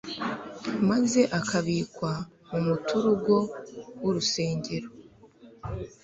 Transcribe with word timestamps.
maze 0.89 1.21
akabikwa 1.39 2.11
mu 2.49 2.59
muturugo 2.67 3.35
w'urusengero. 4.01 4.87